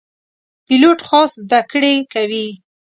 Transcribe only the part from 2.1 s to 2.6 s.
کوي.